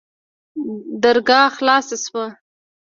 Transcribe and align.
درګاه 1.03 1.47
خلاصه 1.57 1.95
سوه. 2.05 2.25